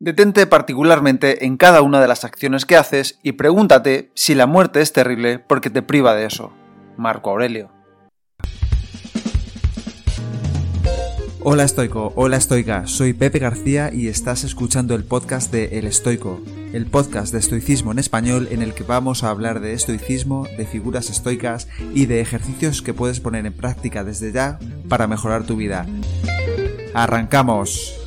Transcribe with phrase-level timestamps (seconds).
[0.00, 4.80] Detente particularmente en cada una de las acciones que haces y pregúntate si la muerte
[4.80, 6.52] es terrible porque te priva de eso.
[6.96, 7.72] Marco Aurelio.
[11.42, 16.40] Hola estoico, hola estoica, soy Pepe García y estás escuchando el podcast de El Estoico,
[16.72, 20.66] el podcast de estoicismo en español en el que vamos a hablar de estoicismo, de
[20.66, 25.56] figuras estoicas y de ejercicios que puedes poner en práctica desde ya para mejorar tu
[25.56, 25.86] vida.
[26.94, 27.98] ¡Arrancamos!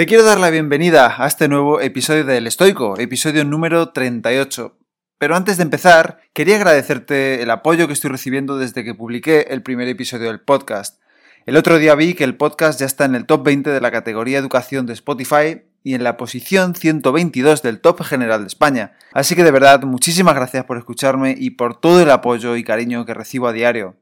[0.00, 4.74] Te quiero dar la bienvenida a este nuevo episodio del Estoico, episodio número 38.
[5.18, 9.62] Pero antes de empezar, quería agradecerte el apoyo que estoy recibiendo desde que publiqué el
[9.62, 11.02] primer episodio del podcast.
[11.44, 13.90] El otro día vi que el podcast ya está en el top 20 de la
[13.90, 18.96] categoría Educación de Spotify y en la posición 122 del top general de España.
[19.12, 23.04] Así que de verdad, muchísimas gracias por escucharme y por todo el apoyo y cariño
[23.04, 23.96] que recibo a diario.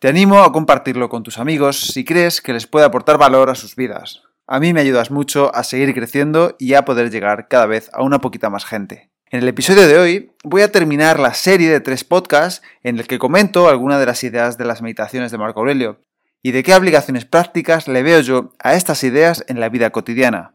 [0.00, 3.54] Te animo a compartirlo con tus amigos si crees que les puede aportar valor a
[3.54, 4.25] sus vidas.
[4.48, 8.02] A mí me ayudas mucho a seguir creciendo y a poder llegar cada vez a
[8.02, 9.10] una poquita más gente.
[9.28, 13.08] En el episodio de hoy voy a terminar la serie de tres podcasts en el
[13.08, 16.00] que comento algunas de las ideas de las meditaciones de Marco Aurelio
[16.44, 20.54] y de qué obligaciones prácticas le veo yo a estas ideas en la vida cotidiana.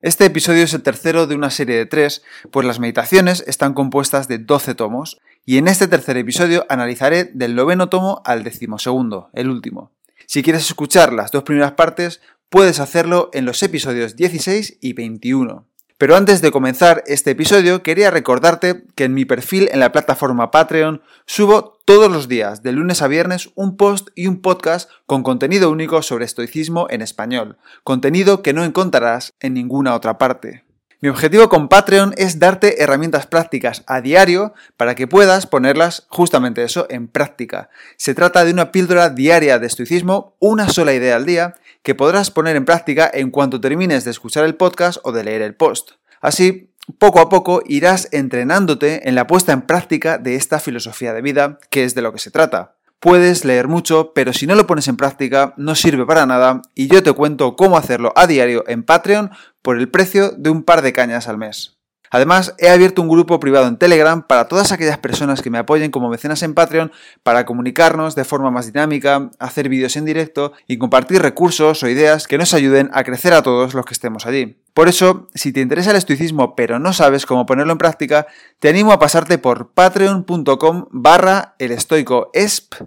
[0.00, 4.28] Este episodio es el tercero de una serie de tres, pues las meditaciones están compuestas
[4.28, 9.48] de 12 tomos, y en este tercer episodio analizaré del noveno tomo al decimosegundo, el
[9.48, 9.90] último.
[10.26, 12.20] Si quieres escuchar las dos primeras partes,
[12.52, 15.66] puedes hacerlo en los episodios 16 y 21.
[15.96, 20.50] Pero antes de comenzar este episodio, quería recordarte que en mi perfil en la plataforma
[20.50, 25.22] Patreon subo todos los días, de lunes a viernes, un post y un podcast con
[25.22, 30.64] contenido único sobre estoicismo en español, contenido que no encontrarás en ninguna otra parte.
[31.02, 36.62] Mi objetivo con Patreon es darte herramientas prácticas a diario para que puedas ponerlas justamente
[36.62, 37.70] eso en práctica.
[37.96, 42.30] Se trata de una píldora diaria de estoicismo, una sola idea al día, que podrás
[42.30, 45.92] poner en práctica en cuanto termines de escuchar el podcast o de leer el post.
[46.20, 51.22] Así, poco a poco irás entrenándote en la puesta en práctica de esta filosofía de
[51.22, 52.76] vida, que es de lo que se trata.
[53.00, 56.86] Puedes leer mucho, pero si no lo pones en práctica no sirve para nada y
[56.86, 59.30] yo te cuento cómo hacerlo a diario en Patreon
[59.60, 61.81] por el precio de un par de cañas al mes.
[62.14, 65.90] Además, he abierto un grupo privado en Telegram para todas aquellas personas que me apoyen
[65.90, 66.92] como mecenas en Patreon
[67.22, 72.28] para comunicarnos de forma más dinámica, hacer vídeos en directo y compartir recursos o ideas
[72.28, 74.58] que nos ayuden a crecer a todos los que estemos allí.
[74.74, 78.26] Por eso, si te interesa el estoicismo pero no sabes cómo ponerlo en práctica,
[78.60, 82.30] te animo a pasarte por patreon.com barra el estoico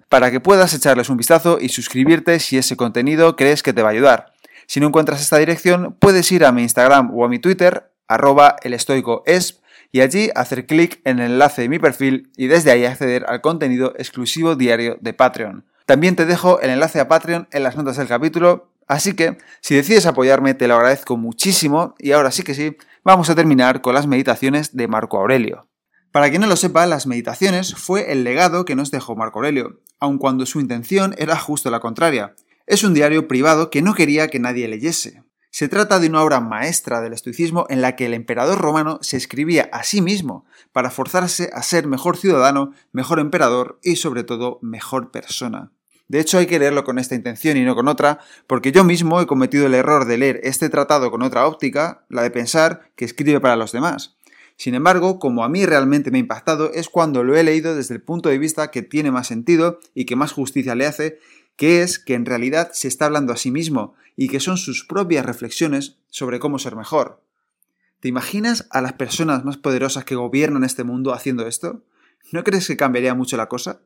[0.08, 3.90] para que puedas echarles un vistazo y suscribirte si ese contenido crees que te va
[3.90, 4.34] a ayudar.
[4.68, 8.56] Si no encuentras esta dirección, puedes ir a mi Instagram o a mi Twitter arroba
[8.64, 9.24] el estoico
[9.92, 13.42] y allí hacer clic en el enlace de mi perfil y desde ahí acceder al
[13.42, 15.66] contenido exclusivo diario de Patreon.
[15.86, 19.76] También te dejo el enlace a Patreon en las notas del capítulo, así que si
[19.76, 23.94] decides apoyarme te lo agradezco muchísimo y ahora sí que sí, vamos a terminar con
[23.94, 25.68] las meditaciones de Marco Aurelio.
[26.12, 29.82] Para quien no lo sepa, las meditaciones fue el legado que nos dejó Marco Aurelio,
[30.00, 32.36] aun cuando su intención era justo la contraria.
[32.68, 35.25] Es un diario privado que no quería que nadie leyese.
[35.58, 39.16] Se trata de una obra maestra del estoicismo en la que el emperador romano se
[39.16, 44.60] escribía a sí mismo para forzarse a ser mejor ciudadano, mejor emperador y sobre todo
[44.62, 45.72] mejor persona.
[46.10, 49.22] De hecho hay que leerlo con esta intención y no con otra, porque yo mismo
[49.22, 53.06] he cometido el error de leer este tratado con otra óptica, la de pensar que
[53.06, 54.18] escribe para los demás.
[54.58, 57.96] Sin embargo, como a mí realmente me ha impactado es cuando lo he leído desde
[57.96, 61.20] el punto de vista que tiene más sentido y que más justicia le hace,
[61.56, 64.86] que es que en realidad se está hablando a sí mismo y que son sus
[64.86, 67.22] propias reflexiones sobre cómo ser mejor.
[68.00, 71.84] ¿Te imaginas a las personas más poderosas que gobiernan este mundo haciendo esto?
[72.32, 73.82] ¿No crees que cambiaría mucho la cosa?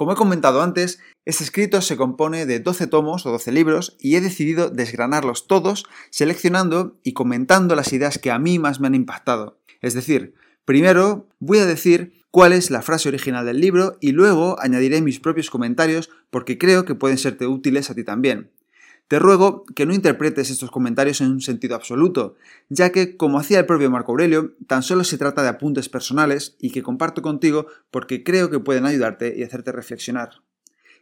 [0.00, 4.16] Como he comentado antes, este escrito se compone de 12 tomos o 12 libros y
[4.16, 8.94] he decidido desgranarlos todos, seleccionando y comentando las ideas que a mí más me han
[8.94, 9.58] impactado.
[9.82, 14.56] Es decir, primero voy a decir cuál es la frase original del libro y luego
[14.60, 18.50] añadiré mis propios comentarios porque creo que pueden serte útiles a ti también.
[19.10, 22.36] Te ruego que no interpretes estos comentarios en un sentido absoluto,
[22.68, 26.54] ya que, como hacía el propio Marco Aurelio, tan solo se trata de apuntes personales
[26.60, 30.42] y que comparto contigo porque creo que pueden ayudarte y hacerte reflexionar.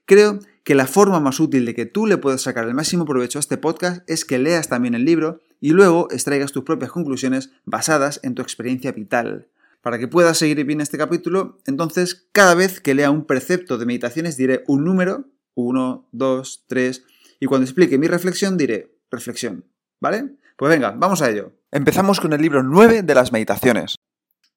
[0.06, 3.38] Creo que la forma más útil de que tú le puedas sacar el máximo provecho
[3.38, 7.50] a este podcast es que leas también el libro y luego extraigas tus propias conclusiones
[7.66, 9.48] basadas en tu experiencia vital.
[9.80, 13.86] Para que puedas seguir bien este capítulo, entonces cada vez que lea un precepto de
[13.86, 17.04] meditaciones diré un número, 1, 2, 3,
[17.40, 19.64] y cuando explique mi reflexión diré reflexión.
[20.00, 20.36] ¿Vale?
[20.56, 21.52] Pues venga, vamos a ello.
[21.70, 23.96] Empezamos con el libro 9 de las meditaciones.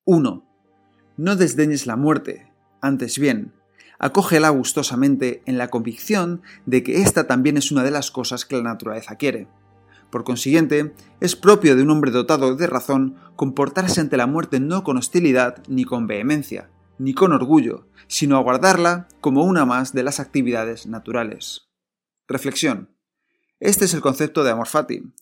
[0.06, 0.48] 1.
[1.18, 2.52] No desdeñes la muerte,
[2.82, 3.54] antes bien,
[4.00, 8.58] acógela gustosamente en la convicción de que esta también es una de las cosas que
[8.58, 9.48] la naturaleza quiere
[10.12, 14.84] Por consiguiente, es propio de un hombre dotado de razón comportarse ante la muerte no
[14.84, 16.70] con hostilidad ni con vehemencia,
[17.00, 21.70] ni con orgullo, sino aguardarla como una más de las actividades naturales.
[22.28, 22.90] Reflexión.
[23.62, 25.14] Este es el concepto de amor fati.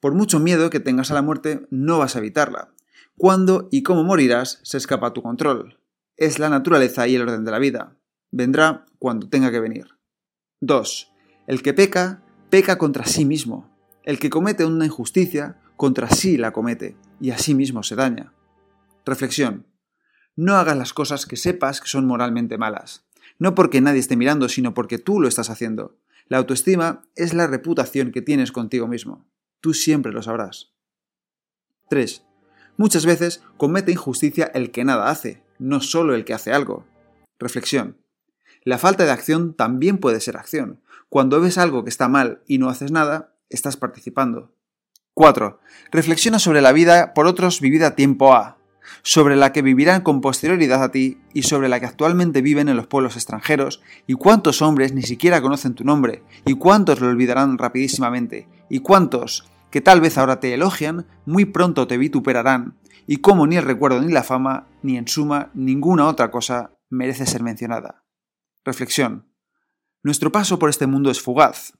[0.00, 2.72] Por mucho miedo que tengas a la muerte, no vas a evitarla.
[3.16, 5.80] Cuándo y cómo morirás se escapa a tu control.
[6.16, 7.96] Es la naturaleza y el orden de la vida.
[8.30, 9.86] Vendrá cuando tenga que venir.
[10.60, 11.12] 2.
[11.48, 13.67] El que peca, peca contra sí mismo.
[14.08, 18.32] El que comete una injusticia, contra sí la comete, y a sí mismo se daña.
[19.04, 19.66] Reflexión.
[20.34, 23.04] No hagas las cosas que sepas que son moralmente malas.
[23.38, 25.98] No porque nadie esté mirando, sino porque tú lo estás haciendo.
[26.26, 29.26] La autoestima es la reputación que tienes contigo mismo.
[29.60, 30.72] Tú siempre lo sabrás.
[31.90, 32.24] 3.
[32.78, 36.86] Muchas veces comete injusticia el que nada hace, no solo el que hace algo.
[37.38, 37.98] Reflexión.
[38.64, 40.80] La falta de acción también puede ser acción.
[41.10, 44.54] Cuando ves algo que está mal y no haces nada, estás participando.
[45.14, 45.60] 4.
[45.90, 48.58] Reflexiona sobre la vida por otros vivida tiempo A,
[49.02, 52.76] sobre la que vivirán con posterioridad a ti y sobre la que actualmente viven en
[52.76, 57.58] los pueblos extranjeros, y cuántos hombres ni siquiera conocen tu nombre, y cuántos lo olvidarán
[57.58, 63.46] rapidísimamente, y cuántos, que tal vez ahora te elogian, muy pronto te vituperarán, y cómo
[63.46, 68.04] ni el recuerdo ni la fama, ni en suma ninguna otra cosa merece ser mencionada.
[68.64, 69.32] Reflexión.
[70.02, 71.72] Nuestro paso por este mundo es fugaz.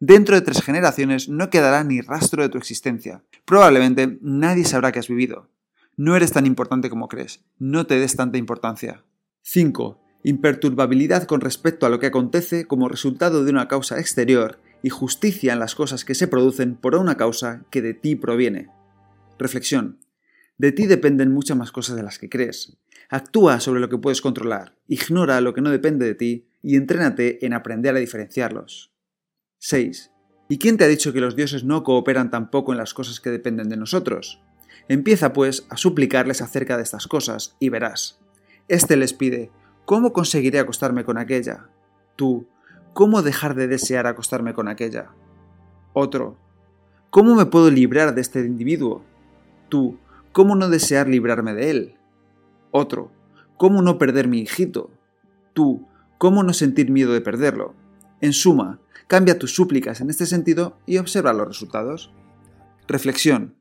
[0.00, 3.24] Dentro de tres generaciones no quedará ni rastro de tu existencia.
[3.46, 5.48] Probablemente nadie sabrá que has vivido.
[5.96, 7.42] No eres tan importante como crees.
[7.58, 9.04] No te des tanta importancia.
[9.40, 9.98] 5.
[10.22, 15.54] Imperturbabilidad con respecto a lo que acontece como resultado de una causa exterior y justicia
[15.54, 18.68] en las cosas que se producen por una causa que de ti proviene.
[19.38, 20.00] Reflexión.
[20.58, 22.76] De ti dependen muchas más cosas de las que crees.
[23.08, 27.46] Actúa sobre lo que puedes controlar, ignora lo que no depende de ti y entrénate
[27.46, 28.92] en aprender a diferenciarlos.
[29.58, 30.12] 6.
[30.48, 33.30] ¿Y quién te ha dicho que los dioses no cooperan tampoco en las cosas que
[33.30, 34.40] dependen de nosotros?
[34.88, 38.20] Empieza, pues, a suplicarles acerca de estas cosas, y verás.
[38.68, 39.50] Este les pide,
[39.84, 41.68] ¿cómo conseguiré acostarme con aquella?
[42.14, 42.46] Tú,
[42.92, 45.10] ¿cómo dejar de desear acostarme con aquella?
[45.92, 46.36] Otro,
[47.10, 49.02] ¿cómo me puedo librar de este individuo?
[49.68, 49.98] Tú,
[50.32, 51.94] ¿cómo no desear librarme de él?
[52.70, 53.10] Otro,
[53.56, 54.90] ¿cómo no perder mi hijito?
[55.54, 55.86] Tú,
[56.18, 57.74] ¿cómo no sentir miedo de perderlo?
[58.20, 62.12] En suma, cambia tus súplicas en este sentido y observa los resultados.
[62.88, 63.56] Reflexión.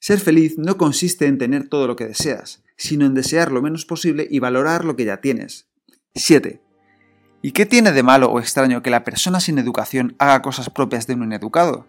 [0.00, 3.84] Ser feliz no consiste en tener todo lo que deseas, sino en desear lo menos
[3.84, 5.68] posible y valorar lo que ya tienes.
[6.14, 6.62] 7.
[7.42, 11.06] ¿Y qué tiene de malo o extraño que la persona sin educación haga cosas propias
[11.06, 11.86] de un ineducado?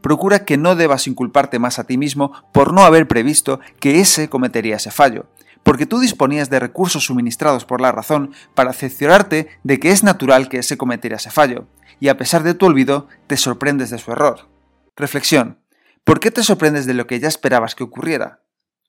[0.00, 4.28] Procura que no debas inculparte más a ti mismo por no haber previsto que ese
[4.28, 5.26] cometería ese fallo,
[5.62, 10.48] porque tú disponías de recursos suministrados por la razón para cerciorarte de que es natural
[10.48, 11.66] que ese cometiera ese fallo,
[12.00, 14.48] y a pesar de tu olvido, te sorprendes de su error.
[14.96, 15.60] Reflexión.
[16.04, 18.42] ¿Por qué te sorprendes de lo que ya esperabas que ocurriera?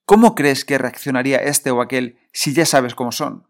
[0.04, 3.46] ¿Cómo crees que reaccionaría este o aquel si ya sabes cómo son?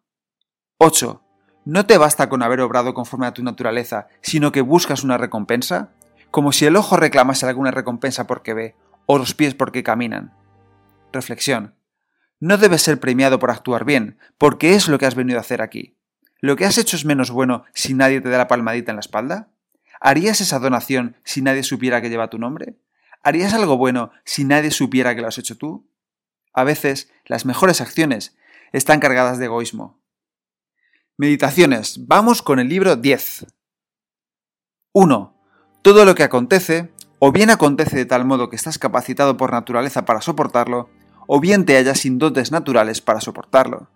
[0.79, 1.23] 8.
[1.65, 5.88] ¿No te basta con haber obrado conforme a tu naturaleza, sino que buscas una recompensa?
[6.31, 10.35] Como si el ojo reclamase alguna recompensa porque ve, o los pies porque caminan.
[11.12, 11.75] Reflexión.
[12.44, 15.62] No debes ser premiado por actuar bien, porque es lo que has venido a hacer
[15.62, 15.96] aquí.
[16.41, 19.00] ¿Lo que has hecho es menos bueno si nadie te da la palmadita en la
[19.00, 19.49] espalda?
[19.99, 22.76] ¿Harías esa donación si nadie supiera que lleva tu nombre?
[23.23, 25.89] ¿Harías algo bueno si nadie supiera que lo has hecho tú?
[26.53, 28.36] A veces, las mejores acciones
[28.72, 29.98] están cargadas de egoísmo.
[31.17, 32.06] Meditaciones.
[32.06, 33.46] Vamos con el libro 10.
[34.93, 35.34] 1.
[35.81, 40.05] Todo lo que acontece, o bien acontece de tal modo que estás capacitado por naturaleza
[40.05, 40.91] para soportarlo,
[41.27, 43.89] o bien te hallas sin dotes naturales para soportarlo.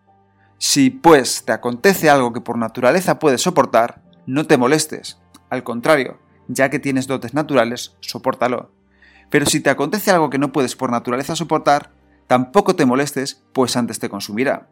[0.59, 5.19] Si, pues, te acontece algo que por naturaleza puedes soportar, no te molestes.
[5.51, 6.19] Al contrario,
[6.49, 8.73] ya que tienes dotes naturales, sopórtalo.
[9.31, 11.93] Pero si te acontece algo que no puedes por naturaleza soportar,
[12.27, 14.69] tampoco te molestes, pues antes te consumirá.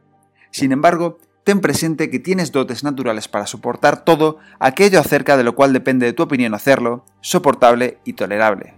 [0.50, 5.54] Sin embargo, ten presente que tienes dotes naturales para soportar todo aquello acerca de lo
[5.54, 8.74] cual depende de tu opinión hacerlo, soportable y tolerable.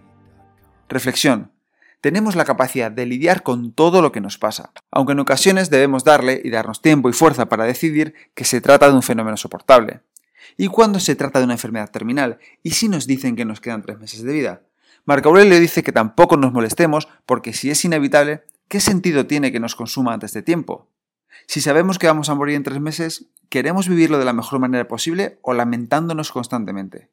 [0.89, 1.58] Reflexión.
[2.01, 6.05] Tenemos la capacidad de lidiar con todo lo que nos pasa, aunque en ocasiones debemos
[6.05, 10.01] darle y darnos tiempo y fuerza para decidir que se trata de un fenómeno soportable.
[10.57, 12.39] ¿Y cuando se trata de una enfermedad terminal?
[12.63, 14.63] ¿Y si nos dicen que nos quedan tres meses de vida?
[15.05, 19.61] Marco Aurelio dice que tampoco nos molestemos porque si es inevitable, ¿qué sentido tiene que
[19.61, 20.89] nos consuma antes de tiempo?
[21.47, 24.87] Si sabemos que vamos a morir en tres meses, ¿queremos vivirlo de la mejor manera
[24.87, 27.11] posible o lamentándonos constantemente?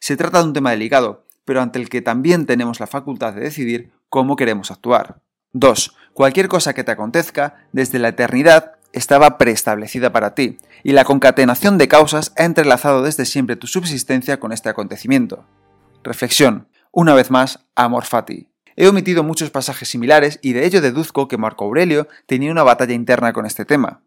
[0.00, 3.40] Se trata de un tema delicado, pero ante el que también tenemos la facultad de
[3.40, 5.22] decidir cómo queremos actuar.
[5.54, 5.96] 2.
[6.12, 11.78] Cualquier cosa que te acontezca, desde la eternidad, estaba preestablecida para ti, y la concatenación
[11.78, 15.46] de causas ha entrelazado desde siempre tu subsistencia con este acontecimiento.
[16.02, 16.68] Reflexión.
[16.92, 18.48] Una vez más, amor fati.
[18.74, 22.94] He omitido muchos pasajes similares y de ello deduzco que Marco Aurelio tenía una batalla
[22.94, 24.02] interna con este tema.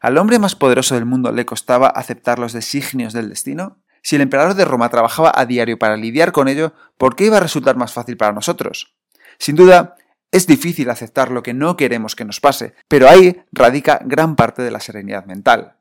[0.00, 3.78] ¿Al hombre más poderoso del mundo le costaba aceptar los designios del destino?
[4.02, 7.36] Si el emperador de Roma trabajaba a diario para lidiar con ello, ¿por qué iba
[7.36, 8.96] a resultar más fácil para nosotros?
[9.38, 9.96] Sin duda,
[10.30, 14.62] es difícil aceptar lo que no queremos que nos pase, pero ahí radica gran parte
[14.62, 15.76] de la serenidad mental.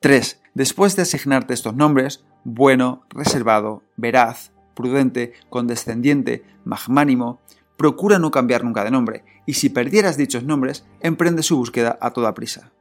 [0.00, 0.42] 3.
[0.54, 7.40] Después de asignarte estos nombres, bueno, reservado, veraz, prudente, condescendiente, magnánimo,
[7.76, 12.10] procura no cambiar nunca de nombre, y si perdieras dichos nombres, emprende su búsqueda a
[12.10, 12.72] toda prisa.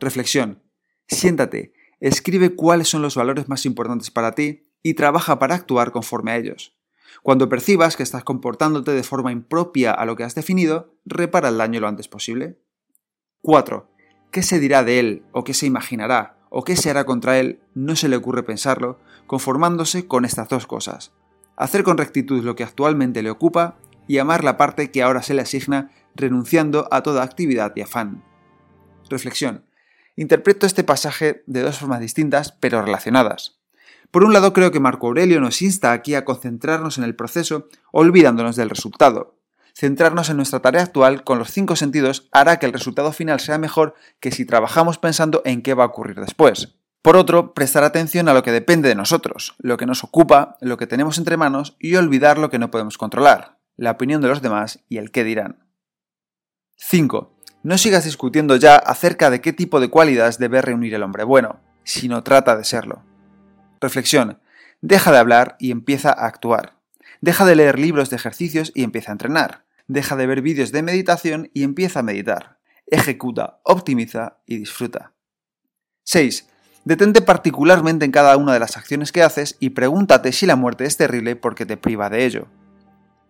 [0.00, 0.62] Reflexión.
[1.06, 6.32] Siéntate, escribe cuáles son los valores más importantes para ti y trabaja para actuar conforme
[6.32, 6.76] a ellos.
[7.22, 11.58] Cuando percibas que estás comportándote de forma impropia a lo que has definido, repara el
[11.58, 12.60] daño lo antes posible.
[13.42, 13.90] 4.
[14.30, 17.60] ¿Qué se dirá de él o qué se imaginará o qué se hará contra él?
[17.74, 21.12] No se le ocurre pensarlo, conformándose con estas dos cosas.
[21.56, 25.34] Hacer con rectitud lo que actualmente le ocupa y amar la parte que ahora se
[25.34, 28.22] le asigna, renunciando a toda actividad y afán.
[29.08, 29.65] Reflexión.
[30.16, 33.60] Interpreto este pasaje de dos formas distintas, pero relacionadas.
[34.10, 37.68] Por un lado, creo que Marco Aurelio nos insta aquí a concentrarnos en el proceso,
[37.92, 39.38] olvidándonos del resultado.
[39.74, 43.58] Centrarnos en nuestra tarea actual con los cinco sentidos hará que el resultado final sea
[43.58, 46.78] mejor que si trabajamos pensando en qué va a ocurrir después.
[47.02, 50.78] Por otro, prestar atención a lo que depende de nosotros, lo que nos ocupa, lo
[50.78, 54.40] que tenemos entre manos y olvidar lo que no podemos controlar, la opinión de los
[54.40, 55.66] demás y el qué dirán.
[56.78, 57.35] 5.
[57.66, 61.58] No sigas discutiendo ya acerca de qué tipo de cualidades debe reunir el hombre bueno,
[61.82, 63.02] sino trata de serlo.
[63.80, 64.38] Reflexión.
[64.82, 66.78] Deja de hablar y empieza a actuar.
[67.20, 69.64] Deja de leer libros de ejercicios y empieza a entrenar.
[69.88, 72.60] Deja de ver vídeos de meditación y empieza a meditar.
[72.86, 75.14] Ejecuta, optimiza y disfruta.
[76.04, 76.46] 6.
[76.84, 80.84] Detente particularmente en cada una de las acciones que haces y pregúntate si la muerte
[80.84, 82.46] es terrible porque te priva de ello.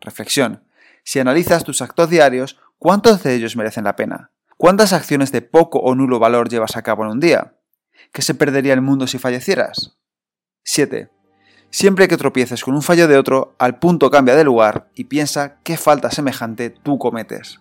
[0.02, 0.62] Reflexión.
[1.04, 4.30] Si analizas tus actos diarios, ¿cuántos de ellos merecen la pena?
[4.56, 7.54] ¿Cuántas acciones de poco o nulo valor llevas a cabo en un día?
[8.12, 9.98] ¿Qué se perdería el mundo si fallecieras?
[10.64, 11.10] 7.
[11.70, 15.58] Siempre que tropieces con un fallo de otro, al punto cambia de lugar y piensa
[15.62, 17.60] qué falta semejante tú cometes.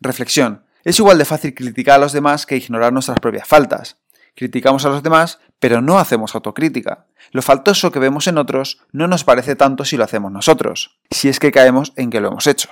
[0.00, 0.64] Reflexión.
[0.84, 3.98] Es igual de fácil criticar a los demás que ignorar nuestras propias faltas.
[4.36, 7.06] Criticamos a los demás, pero no hacemos autocrítica.
[7.30, 11.28] Lo faltoso que vemos en otros no nos parece tanto si lo hacemos nosotros, si
[11.28, 12.68] es que caemos en que lo hemos hecho.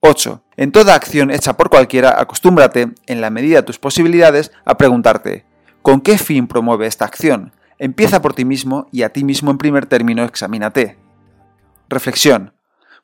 [0.00, 0.44] 8.
[0.56, 5.44] En toda acción hecha por cualquiera, acostúmbrate, en la medida de tus posibilidades, a preguntarte,
[5.82, 7.52] ¿con qué fin promueve esta acción?
[7.78, 10.98] Empieza por ti mismo y a ti mismo en primer término examínate.
[11.88, 12.54] Reflexión.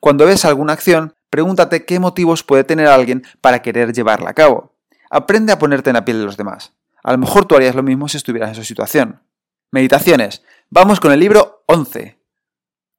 [0.00, 4.74] Cuando ves alguna acción, pregúntate qué motivos puede tener alguien para querer llevarla a cabo.
[5.10, 6.72] Aprende a ponerte en la piel de los demás.
[7.02, 9.22] A lo mejor tú harías lo mismo si estuvieras en su situación.
[9.70, 10.42] Meditaciones.
[10.70, 12.18] Vamos con el libro 11.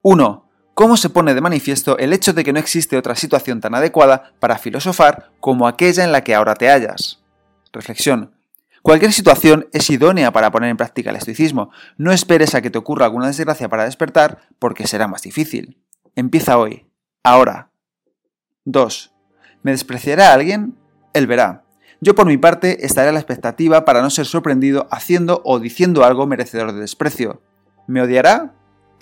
[0.01, 0.42] 1.
[0.73, 4.33] ¿Cómo se pone de manifiesto el hecho de que no existe otra situación tan adecuada
[4.39, 7.19] para filosofar como aquella en la que ahora te hallas?
[7.71, 8.31] Reflexión.
[8.81, 11.69] Cualquier situación es idónea para poner en práctica el estoicismo.
[11.97, 15.77] No esperes a que te ocurra alguna desgracia para despertar, porque será más difícil.
[16.15, 16.87] Empieza hoy.
[17.23, 17.69] Ahora.
[18.65, 19.13] 2.
[19.61, 20.75] ¿Me despreciará alguien?
[21.13, 21.63] Él verá.
[22.01, 26.03] Yo por mi parte estaré a la expectativa para no ser sorprendido haciendo o diciendo
[26.03, 27.41] algo merecedor de desprecio.
[27.87, 28.55] ¿Me odiará?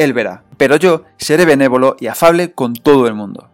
[0.03, 0.43] Él verá.
[0.57, 3.49] Pero yo seré benévolo y afable con todo el mundo.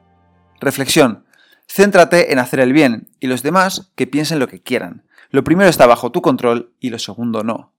[0.60, 1.26] Reflexión.
[1.68, 5.04] Céntrate en hacer el bien y los demás que piensen lo que quieran.
[5.30, 7.74] Lo primero está bajo tu control y lo segundo no.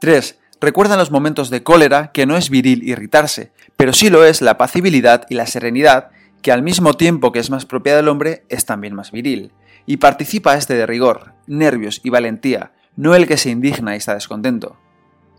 [0.00, 0.38] 3.
[0.60, 4.42] Recuerda en los momentos de cólera que no es viril irritarse, pero sí lo es
[4.42, 6.10] la pacibilidad y la serenidad,
[6.42, 9.52] que al mismo tiempo que es más propia del hombre, es también más viril
[9.86, 14.14] y participa este de rigor, nervios y valentía, no el que se indigna y está
[14.14, 14.76] descontento.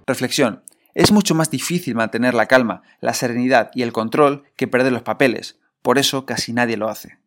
[0.08, 0.63] Reflexión.
[0.98, 5.04] Es mucho más difícil mantener la calma, la serenidad y el control que perder los
[5.04, 7.20] papeles, por eso casi nadie lo hace.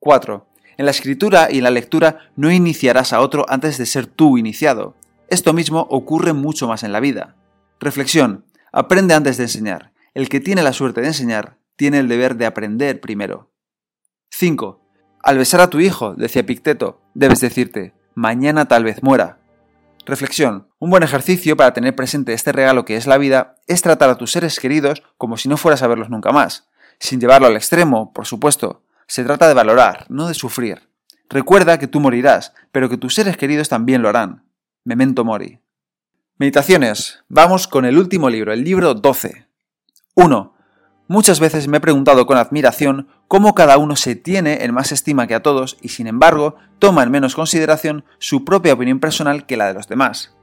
[0.00, 0.48] 4.
[0.78, 4.36] En la escritura y en la lectura no iniciarás a otro antes de ser tú
[4.36, 4.96] iniciado.
[5.28, 7.36] Esto mismo ocurre mucho más en la vida.
[7.78, 8.44] Reflexión.
[8.72, 9.92] Aprende antes de enseñar.
[10.12, 13.52] El que tiene la suerte de enseñar tiene el deber de aprender primero.
[14.30, 14.80] 5.
[15.22, 19.38] Al besar a tu hijo, decía Picteto, debes decirte, mañana tal vez muera.
[20.08, 20.68] Reflexión.
[20.78, 24.14] Un buen ejercicio para tener presente este regalo que es la vida es tratar a
[24.16, 26.66] tus seres queridos como si no fueras a verlos nunca más.
[26.98, 28.82] Sin llevarlo al extremo, por supuesto.
[29.06, 30.88] Se trata de valorar, no de sufrir.
[31.28, 34.46] Recuerda que tú morirás, pero que tus seres queridos también lo harán.
[34.82, 35.60] Memento mori.
[36.38, 37.22] Meditaciones.
[37.28, 39.46] Vamos con el último libro, el libro 12.
[40.14, 40.54] 1.
[41.06, 45.26] Muchas veces me he preguntado con admiración cómo cada uno se tiene en más estima
[45.26, 49.56] que a todos y sin embargo toma en menos consideración su propia opinión personal que
[49.56, 50.34] la de los demás.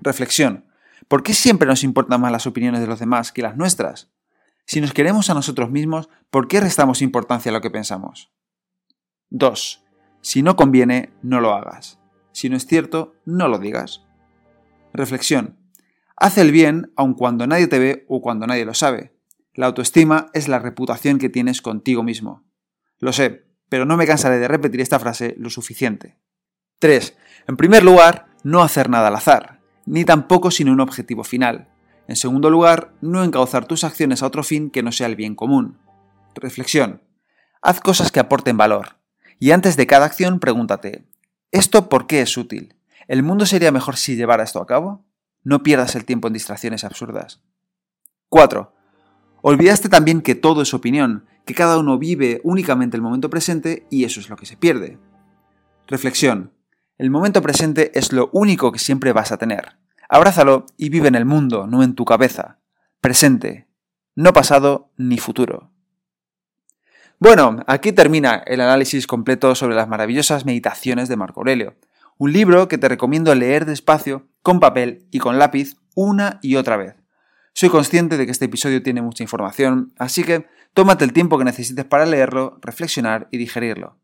[0.00, 0.64] Reflexión.
[1.06, 4.10] ¿Por qué siempre nos importan más las opiniones de los demás que las nuestras?
[4.66, 8.32] Si nos queremos a nosotros mismos, ¿por qué restamos importancia a lo que pensamos?
[9.28, 9.82] 2.
[10.22, 11.98] Si no conviene, no lo hagas.
[12.32, 14.02] Si no es cierto, no lo digas.
[14.94, 15.58] Reflexión.
[16.16, 19.13] Haz el bien aun cuando nadie te ve o cuando nadie lo sabe.
[19.54, 22.42] La autoestima es la reputación que tienes contigo mismo.
[22.98, 26.18] Lo sé, pero no me cansaré de repetir esta frase lo suficiente.
[26.80, 27.16] 3.
[27.46, 31.68] En primer lugar, no hacer nada al azar, ni tampoco sin un objetivo final.
[32.08, 35.36] En segundo lugar, no encauzar tus acciones a otro fin que no sea el bien
[35.36, 35.78] común.
[36.34, 37.02] Reflexión.
[37.62, 38.96] Haz cosas que aporten valor.
[39.38, 41.06] Y antes de cada acción pregúntate,
[41.52, 42.74] ¿esto por qué es útil?
[43.06, 45.06] ¿El mundo sería mejor si llevara esto a cabo?
[45.44, 47.40] No pierdas el tiempo en distracciones absurdas.
[48.30, 48.73] 4.
[49.46, 54.04] Olvidaste también que todo es opinión, que cada uno vive únicamente el momento presente y
[54.04, 54.96] eso es lo que se pierde.
[55.86, 56.54] Reflexión.
[56.96, 59.76] El momento presente es lo único que siempre vas a tener.
[60.08, 62.58] Abrázalo y vive en el mundo, no en tu cabeza.
[63.02, 63.68] Presente,
[64.14, 65.70] no pasado ni futuro.
[67.18, 71.76] Bueno, aquí termina el análisis completo sobre las maravillosas meditaciones de Marco Aurelio,
[72.16, 76.78] un libro que te recomiendo leer despacio, con papel y con lápiz, una y otra
[76.78, 77.03] vez.
[77.56, 81.44] Soy consciente de que este episodio tiene mucha información, así que tómate el tiempo que
[81.44, 83.96] necesites para leerlo, reflexionar y digerirlo.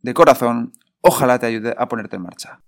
[0.00, 2.62] De corazón, ojalá te ayude a ponerte en marcha.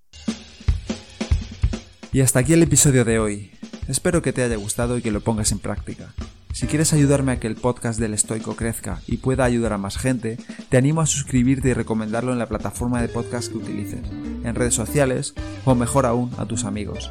[2.13, 3.53] Y hasta aquí el episodio de hoy.
[3.89, 6.13] Espero que te haya gustado y que lo pongas en práctica.
[6.53, 9.97] Si quieres ayudarme a que el podcast del estoico crezca y pueda ayudar a más
[9.97, 10.37] gente,
[10.69, 14.03] te animo a suscribirte y recomendarlo en la plataforma de podcast que utilices,
[14.45, 15.33] en redes sociales
[15.65, 17.11] o mejor aún a tus amigos.